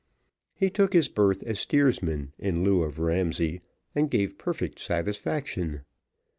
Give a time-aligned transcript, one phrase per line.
[0.55, 3.61] He took his berth as steersman, in lieu of Ramsay,
[3.93, 5.81] and gave perfect satisfaction.